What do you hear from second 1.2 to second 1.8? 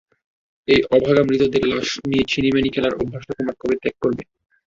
মৃতদের